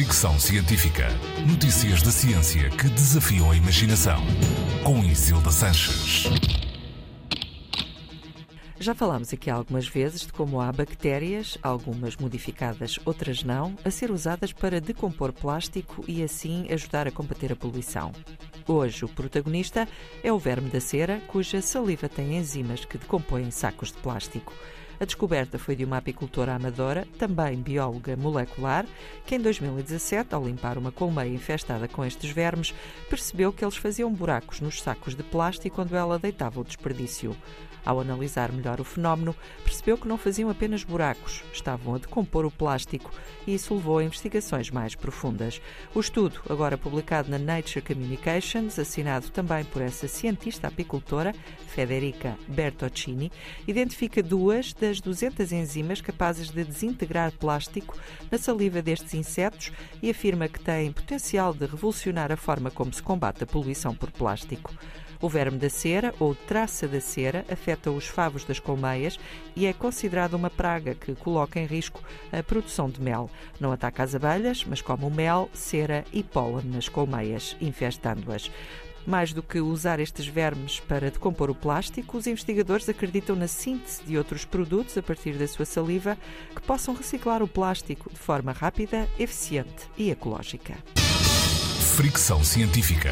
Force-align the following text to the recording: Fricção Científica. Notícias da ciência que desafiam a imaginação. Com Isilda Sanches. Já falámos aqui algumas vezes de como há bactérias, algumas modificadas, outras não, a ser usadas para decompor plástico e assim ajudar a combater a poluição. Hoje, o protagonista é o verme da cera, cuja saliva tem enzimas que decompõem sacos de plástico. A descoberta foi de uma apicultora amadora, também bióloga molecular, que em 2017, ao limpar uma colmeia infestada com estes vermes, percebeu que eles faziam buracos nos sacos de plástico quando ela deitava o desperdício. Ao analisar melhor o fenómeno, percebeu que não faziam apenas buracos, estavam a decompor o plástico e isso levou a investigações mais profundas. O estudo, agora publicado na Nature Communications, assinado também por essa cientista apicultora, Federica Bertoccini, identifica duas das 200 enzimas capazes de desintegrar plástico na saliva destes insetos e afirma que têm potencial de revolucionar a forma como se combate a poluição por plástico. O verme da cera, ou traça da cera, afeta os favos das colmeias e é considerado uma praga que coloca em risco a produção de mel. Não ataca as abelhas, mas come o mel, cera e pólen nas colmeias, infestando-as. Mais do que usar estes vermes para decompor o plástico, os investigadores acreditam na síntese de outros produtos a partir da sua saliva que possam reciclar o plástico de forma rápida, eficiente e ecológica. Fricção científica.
Fricção 0.00 0.40
Científica. 0.40 1.08
Notícias 1.46 2.00
da 2.00 2.10
ciência 2.10 2.70
que 2.70 2.88
desafiam 2.88 3.50
a 3.50 3.54
imaginação. 3.54 4.18
Com 4.82 5.04
Isilda 5.04 5.50
Sanches. 5.50 6.24
Já 8.78 8.94
falámos 8.94 9.30
aqui 9.30 9.50
algumas 9.50 9.86
vezes 9.86 10.22
de 10.22 10.32
como 10.32 10.58
há 10.58 10.72
bactérias, 10.72 11.58
algumas 11.62 12.16
modificadas, 12.16 12.98
outras 13.04 13.44
não, 13.44 13.76
a 13.84 13.90
ser 13.90 14.10
usadas 14.10 14.54
para 14.54 14.80
decompor 14.80 15.34
plástico 15.34 16.02
e 16.08 16.22
assim 16.22 16.66
ajudar 16.72 17.06
a 17.06 17.10
combater 17.10 17.52
a 17.52 17.56
poluição. 17.56 18.10
Hoje, 18.66 19.04
o 19.04 19.08
protagonista 19.08 19.86
é 20.24 20.32
o 20.32 20.38
verme 20.38 20.70
da 20.70 20.80
cera, 20.80 21.20
cuja 21.26 21.60
saliva 21.60 22.08
tem 22.08 22.38
enzimas 22.38 22.86
que 22.86 22.96
decompõem 22.96 23.50
sacos 23.50 23.92
de 23.92 23.98
plástico. 23.98 24.54
A 25.00 25.06
descoberta 25.06 25.58
foi 25.58 25.74
de 25.74 25.82
uma 25.82 25.96
apicultora 25.96 26.54
amadora, 26.54 27.08
também 27.18 27.56
bióloga 27.56 28.14
molecular, 28.18 28.84
que 29.24 29.34
em 29.34 29.40
2017, 29.40 30.34
ao 30.34 30.44
limpar 30.44 30.76
uma 30.76 30.92
colmeia 30.92 31.32
infestada 31.32 31.88
com 31.88 32.04
estes 32.04 32.30
vermes, 32.30 32.74
percebeu 33.08 33.50
que 33.50 33.64
eles 33.64 33.76
faziam 33.76 34.12
buracos 34.12 34.60
nos 34.60 34.82
sacos 34.82 35.14
de 35.14 35.22
plástico 35.22 35.76
quando 35.76 35.96
ela 35.96 36.18
deitava 36.18 36.60
o 36.60 36.64
desperdício. 36.64 37.34
Ao 37.84 37.98
analisar 37.98 38.52
melhor 38.52 38.80
o 38.80 38.84
fenómeno, 38.84 39.34
percebeu 39.64 39.96
que 39.96 40.08
não 40.08 40.18
faziam 40.18 40.50
apenas 40.50 40.84
buracos, 40.84 41.42
estavam 41.52 41.94
a 41.94 41.98
decompor 41.98 42.44
o 42.44 42.50
plástico 42.50 43.10
e 43.46 43.54
isso 43.54 43.74
levou 43.74 43.98
a 43.98 44.04
investigações 44.04 44.70
mais 44.70 44.94
profundas. 44.94 45.60
O 45.94 46.00
estudo, 46.00 46.40
agora 46.48 46.76
publicado 46.76 47.30
na 47.30 47.38
Nature 47.38 47.80
Communications, 47.80 48.78
assinado 48.78 49.30
também 49.30 49.64
por 49.64 49.80
essa 49.80 50.06
cientista 50.06 50.68
apicultora, 50.68 51.34
Federica 51.68 52.36
Bertoccini, 52.48 53.32
identifica 53.66 54.22
duas 54.22 54.74
das 54.74 54.89
200 54.98 55.52
enzimas 55.52 56.00
capazes 56.00 56.50
de 56.50 56.64
desintegrar 56.64 57.30
plástico 57.32 57.98
na 58.30 58.38
saliva 58.38 58.80
destes 58.80 59.12
insetos 59.12 59.70
e 60.02 60.08
afirma 60.08 60.48
que 60.48 60.58
têm 60.58 60.90
potencial 60.90 61.52
de 61.52 61.66
revolucionar 61.66 62.32
a 62.32 62.36
forma 62.36 62.70
como 62.70 62.94
se 62.94 63.02
combate 63.02 63.44
a 63.44 63.46
poluição 63.46 63.94
por 63.94 64.10
plástico. 64.10 64.72
O 65.22 65.28
verme 65.28 65.58
da 65.58 65.68
cera, 65.68 66.14
ou 66.18 66.34
traça 66.34 66.88
da 66.88 66.98
cera, 66.98 67.44
afeta 67.50 67.90
os 67.90 68.06
favos 68.06 68.42
das 68.42 68.58
colmeias 68.58 69.20
e 69.54 69.66
é 69.66 69.72
considerado 69.72 70.32
uma 70.32 70.48
praga 70.48 70.94
que 70.94 71.14
coloca 71.14 71.60
em 71.60 71.66
risco 71.66 72.02
a 72.32 72.42
produção 72.42 72.88
de 72.88 73.02
mel. 73.02 73.28
Não 73.60 73.70
ataca 73.70 74.02
as 74.02 74.14
abelhas, 74.14 74.64
mas 74.64 74.80
come 74.80 75.04
o 75.04 75.10
mel, 75.10 75.50
cera 75.52 76.06
e 76.10 76.22
pólen 76.22 76.64
nas 76.70 76.88
colmeias, 76.88 77.54
infestando-as. 77.60 78.50
Mais 79.06 79.32
do 79.32 79.42
que 79.42 79.60
usar 79.60 79.98
estes 79.98 80.26
vermes 80.26 80.80
para 80.80 81.10
decompor 81.10 81.50
o 81.50 81.54
plástico, 81.54 82.16
os 82.18 82.26
investigadores 82.26 82.88
acreditam 82.88 83.34
na 83.34 83.48
síntese 83.48 84.02
de 84.04 84.16
outros 84.16 84.44
produtos 84.44 84.96
a 84.96 85.02
partir 85.02 85.34
da 85.34 85.48
sua 85.48 85.64
saliva 85.64 86.16
que 86.54 86.62
possam 86.62 86.94
reciclar 86.94 87.42
o 87.42 87.48
plástico 87.48 88.10
de 88.10 88.18
forma 88.18 88.52
rápida, 88.52 89.08
eficiente 89.18 89.88
e 89.96 90.10
ecológica. 90.10 90.76
Fricção 91.96 92.42
científica. 92.44 93.10